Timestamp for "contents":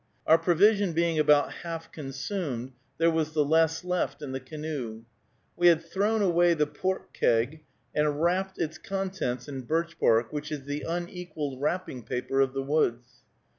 8.79-9.47